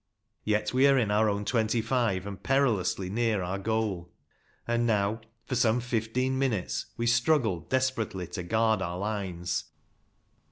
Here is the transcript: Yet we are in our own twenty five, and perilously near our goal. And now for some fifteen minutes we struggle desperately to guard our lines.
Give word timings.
Yet 0.43 0.73
we 0.73 0.87
are 0.87 0.97
in 0.97 1.11
our 1.11 1.29
own 1.29 1.45
twenty 1.45 1.79
five, 1.79 2.25
and 2.25 2.41
perilously 2.41 3.07
near 3.07 3.43
our 3.43 3.59
goal. 3.59 4.11
And 4.67 4.87
now 4.87 5.21
for 5.45 5.53
some 5.53 5.79
fifteen 5.79 6.39
minutes 6.39 6.87
we 6.97 7.05
struggle 7.05 7.59
desperately 7.59 8.25
to 8.29 8.41
guard 8.41 8.81
our 8.81 8.97
lines. 8.97 9.65